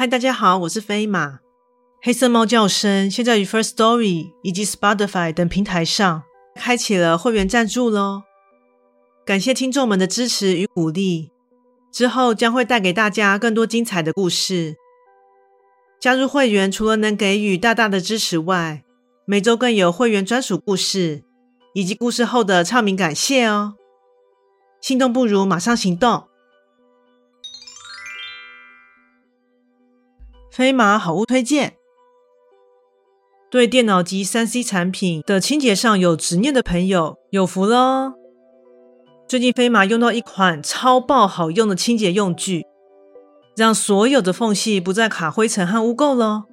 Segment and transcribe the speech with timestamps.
[0.00, 1.40] 嗨，大家好，我是飞马。
[2.00, 6.22] 黑色猫叫声现在于 First Story 以及 Spotify 等平台上
[6.54, 8.22] 开启了会员赞助喽，
[9.26, 11.32] 感谢听众们的支持与鼓励。
[11.92, 14.76] 之后将会带给大家更多精彩的故事。
[16.00, 18.82] 加入会员除了能给予大大的支持外，
[19.26, 21.24] 每周更有会员专属故事
[21.74, 23.74] 以及故事后的唱名感谢哦。
[24.80, 26.29] 心动不如马上行动。
[30.50, 31.74] 飞马好物推荐。
[33.50, 38.14] 对电脑及 3C 产品的清洁上有执念的朋友有福了。
[39.28, 42.66] 最近飞马用到一款超爆好用的清洁用具，
[43.56, 46.44] 让所有的缝隙不再卡灰尘和污垢喽。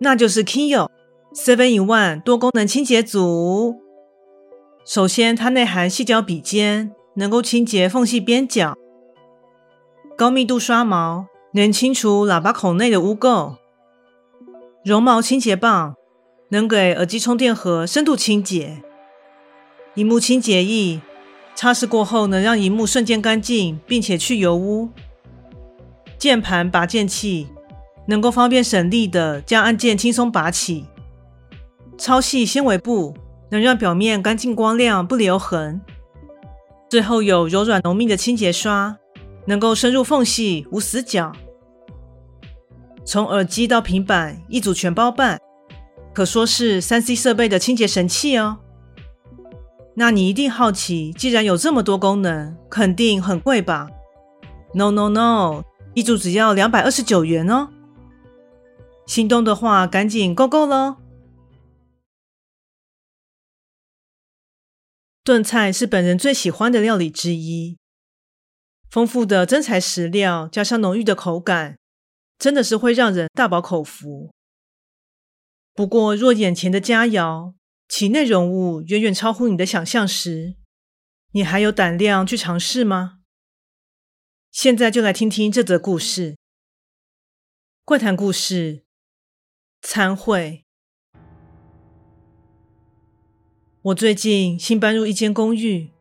[0.00, 0.88] 那就是 KINYO
[1.34, 3.76] 7-in-1 多功能清洁组。
[4.84, 8.74] 首先，它内含细胶笔尖，能够清洁缝隙边角；
[10.16, 11.26] 高密度刷毛，
[11.56, 13.58] 能清除喇叭孔内的污垢；
[14.84, 15.94] 绒毛清洁棒，
[16.48, 18.82] 能给耳机充电盒深度清洁；
[19.94, 21.00] 萤幕清洁液。
[21.54, 24.88] 擦拭过后能让萤幕瞬间干净，并且去油污。
[26.18, 27.46] 键盘拔键器
[28.08, 30.86] 能够方便省力的将按键轻松拔起。
[31.96, 33.14] 超细纤维布
[33.52, 35.80] 能让表面干净光亮，不留痕。
[36.90, 38.96] 最后有柔软浓密的清洁刷，
[39.46, 41.32] 能够深入缝隙，无死角。
[43.04, 45.38] 从耳机到平板一组全包办，
[46.14, 48.58] 可说是三 C 设备的清洁神器哦。
[49.96, 53.88] 那你一定好奇，既然有这么多功能，肯定很贵吧
[54.74, 55.62] ？No No No，
[55.94, 57.68] 一组只要两百二十九元哦。
[59.06, 60.96] 心动的话，赶紧购购喽！
[65.22, 67.78] 炖菜是本人最喜欢的料理之一，
[68.90, 71.78] 丰富的真材实料加上浓郁的口感，
[72.44, 74.30] 真的是会让人大饱口福。
[75.72, 77.54] 不过，若眼前的佳肴，
[77.88, 80.56] 其内容物远远超乎你的想象时，
[81.32, 83.20] 你还有胆量去尝试吗？
[84.52, 86.36] 现在就来听听这则故事。
[87.82, 88.84] 怪谈故事：
[89.80, 90.66] 餐会。
[93.80, 95.92] 我最近新搬入一间公寓，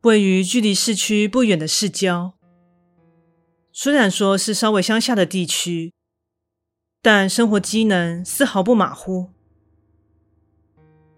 [0.00, 2.34] 位于距离市区不远的市郊。
[3.76, 5.92] 虽然说是稍微乡下的地区，
[7.02, 9.30] 但生活机能丝毫不马虎。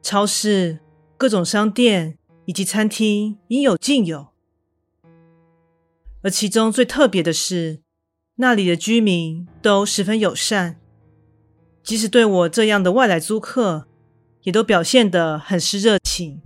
[0.01, 0.79] 超市、
[1.19, 4.29] 各种商店以及餐厅应有尽有，
[6.23, 7.83] 而其中最特别的是，
[8.37, 10.81] 那里的居民都十分友善，
[11.83, 13.87] 即使对我这样的外来租客，
[14.45, 16.41] 也都表现得很是热情。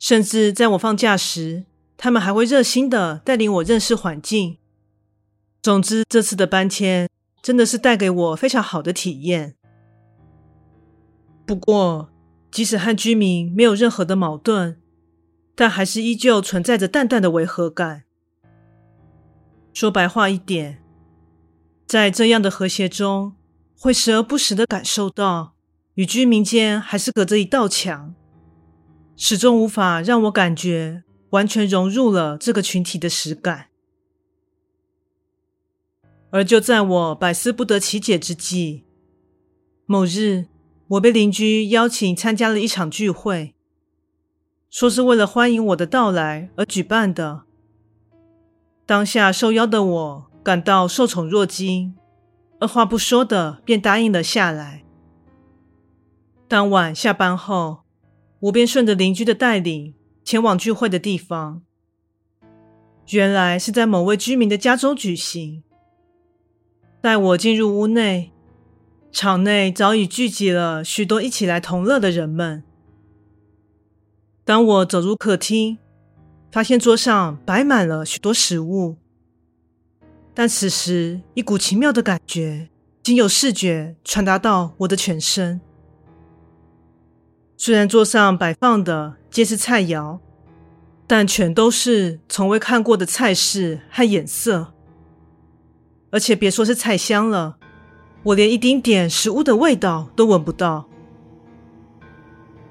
[0.00, 4.58] 甚至在我放假时，他们还会热心的带领我认识环境。
[5.64, 7.08] 总之，这次的搬迁
[7.40, 9.54] 真的是带给我非常好的体验。
[11.46, 12.10] 不过，
[12.50, 14.78] 即使和居民没有任何的矛盾，
[15.54, 18.02] 但还是依旧存在着淡淡的违和感。
[19.72, 20.82] 说白话一点，
[21.86, 23.32] 在这样的和谐中，
[23.78, 25.54] 会时而不时的感受到
[25.94, 28.14] 与居民间还是隔着一道墙，
[29.16, 33.68] 始终无法让我感觉完全融入了这个群体的实感。
[36.34, 38.82] 而就在我百思不得其解之际，
[39.86, 40.46] 某日。
[40.88, 43.54] 我被邻居邀请参加了一场聚会，
[44.68, 47.44] 说是为了欢迎我的到来而举办的。
[48.84, 51.94] 当下受邀的我感到受宠若惊，
[52.58, 54.84] 二话不说的便答应了下来。
[56.48, 57.84] 当晚下班后，
[58.40, 59.94] 我便顺着邻居的带领
[60.24, 61.62] 前往聚会的地方。
[63.10, 65.62] 原来是在某位居民的家中举行。
[67.04, 68.32] 待我进入屋内。
[69.12, 72.64] 场内早已聚集了许多一起来同乐的人们。
[74.42, 75.76] 当我走入客厅，
[76.50, 78.96] 发现桌上摆满了许多食物，
[80.32, 82.70] 但此时一股奇妙的感觉
[83.02, 85.60] 经由视觉传达到我的全身。
[87.58, 90.20] 虽然桌上摆放的皆是菜肴，
[91.06, 94.72] 但全都是从未看过的菜式和颜色，
[96.14, 97.56] 而且别说是菜香了。
[98.22, 100.88] 我连一丁点食物的味道都闻不到。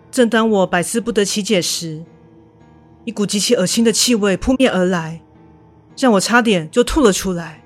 [0.10, 2.06] 正当我百思不得其解时，
[3.04, 5.22] 一股极其恶心的气味扑面而来，
[5.98, 7.66] 让我差点就吐了出来。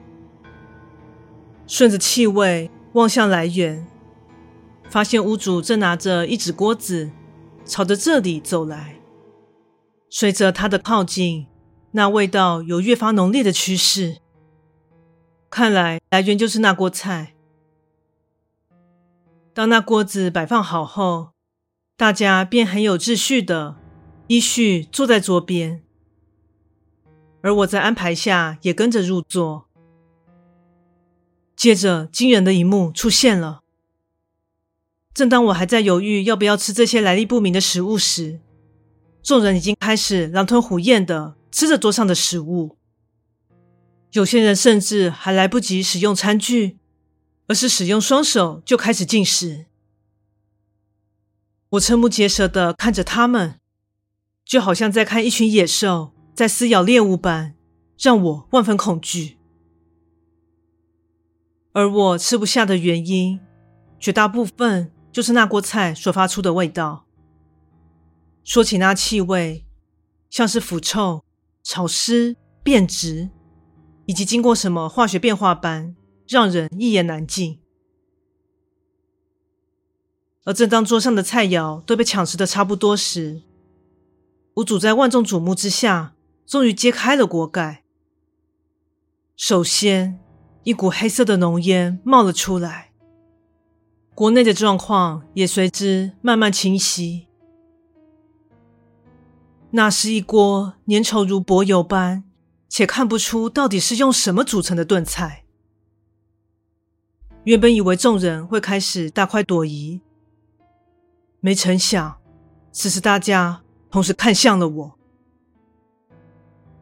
[1.67, 3.85] 顺着气味望向来源，
[4.89, 7.11] 发现屋主正拿着一纸锅子
[7.65, 8.95] 朝着这里走来。
[10.09, 11.45] 随着他的靠近，
[11.91, 14.17] 那味道有越发浓烈的趋势。
[15.57, 17.33] 看来来源就是那锅菜。
[19.55, 21.29] 当那锅子摆放好后，
[21.95, 23.75] 大家便很有秩序的
[24.27, 25.81] 依序坐在桌边，
[27.41, 29.65] 而我在安排下也跟着入座。
[31.55, 33.61] 接着，惊人的一幕出现了。
[35.11, 38.39] 正当我还在犹豫要不要吃这些来历不明的食物时，
[39.23, 42.77] 众人已经开始狼吞虎咽的吃着桌上的食物。
[44.17, 46.79] 有些人甚至还来不及使用餐具，
[47.45, 49.67] 而是使用双手就开始进食。
[51.69, 53.59] 我瞠目结舌的看着他们，
[54.43, 57.53] 就好像在看一群野兽在撕咬猎物般，
[57.99, 59.37] 让我万分恐惧。
[61.73, 63.39] 而我吃不下的原因，
[63.99, 67.05] 绝大部分就是那锅菜所发出的味道。
[68.43, 69.67] 说起那气味，
[70.31, 71.23] 像是腐臭、
[71.61, 73.29] 潮湿、变质，
[74.07, 75.95] 以及经过什么化学变化般，
[76.27, 77.59] 让人一言难尽。
[80.45, 83.43] 而正当桌上的菜肴都被抢食的差不多时，
[84.55, 86.13] 屋主在万众瞩目之下，
[86.45, 87.83] 终于揭开了锅盖。
[89.35, 90.19] 首先，
[90.63, 92.91] 一股黑色的浓烟冒了出来，
[94.15, 97.27] 锅内的状况也随之慢慢清晰。
[99.71, 102.23] 那是一锅粘稠如薄油般，
[102.69, 105.43] 且看不出到底是用什么组成的炖菜。
[107.43, 110.01] 原本以为众人会开始大快朵颐，
[111.39, 112.17] 没成想，
[112.71, 114.99] 此时大家同时看向了我。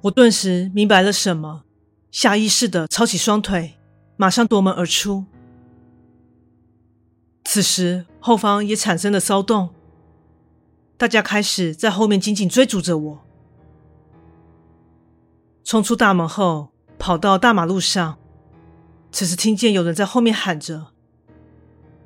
[0.01, 1.63] 我顿时明白了什么。
[2.11, 3.75] 下意识的抄起双腿，
[4.15, 5.25] 马上夺门而出。
[7.43, 9.69] 此时后方也产生了骚动，
[10.95, 13.24] 大家开始在后面紧紧追逐着我。
[15.65, 18.17] 冲出大门后，跑到大马路上，
[19.11, 20.93] 此时听见有人在后面喊着：“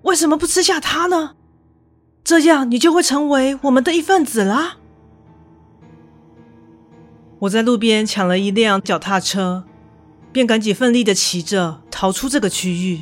[0.04, 1.36] 为什么不吃下他呢？
[2.24, 4.78] 这样你就会成为我们的一份子啦！”
[7.40, 9.66] 我在路边抢了一辆脚踏车。
[10.32, 13.02] 便赶紧奋力的骑着逃出这个区域。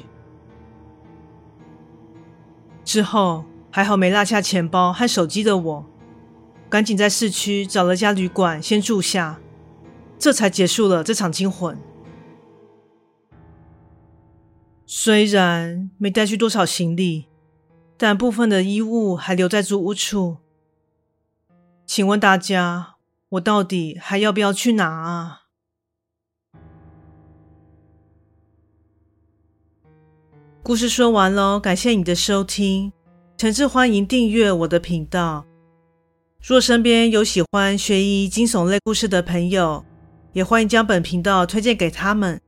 [2.85, 5.85] 之后还好没落下钱包和手机的我，
[6.69, 9.41] 赶紧在市区找了家旅馆先住下，
[10.19, 11.77] 这才结束了这场惊魂。
[14.85, 17.25] 虽然没带去多少行李，
[17.97, 20.37] 但部分的衣物还留在租屋处。
[21.85, 22.95] 请问大家，
[23.29, 25.41] 我到底还要不要去拿啊？
[30.63, 32.91] 故事说完喽，感谢你的收听，
[33.37, 35.45] 诚挚欢迎订阅我的频道。
[36.41, 39.85] 若身边有喜欢悬疑惊悚类故事的朋友，
[40.37, 42.39] 也欢迎将本频道推荐给他们。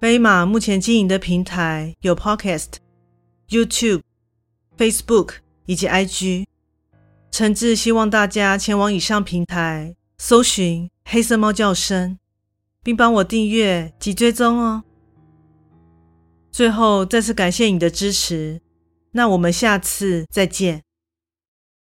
[0.00, 2.78] 飞马目前经营的平台有 Podcast、
[3.48, 4.00] YouTube、
[4.76, 5.34] Facebook
[5.66, 6.46] 以及 IG，
[7.30, 12.18] 诚挚希望大家前往以上平台搜寻“黑色猫叫声”，
[12.82, 14.82] 并帮我订阅及追踪哦。
[16.50, 18.60] 最后，再次感谢你的支持，
[19.12, 20.82] 那我们下次再见。